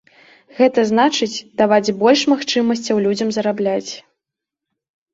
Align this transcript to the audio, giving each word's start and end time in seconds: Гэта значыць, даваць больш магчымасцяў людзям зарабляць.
Гэта 0.59 0.85
значыць, 0.91 1.43
даваць 1.63 1.95
больш 2.01 2.21
магчымасцяў 2.33 3.05
людзям 3.07 3.29
зарабляць. 3.39 3.89